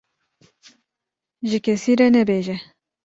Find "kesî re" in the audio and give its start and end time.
1.65-2.07